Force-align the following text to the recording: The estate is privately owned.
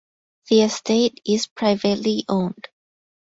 The 0.49 0.63
estate 0.63 1.21
is 1.27 1.45
privately 1.45 2.25
owned. 2.27 2.65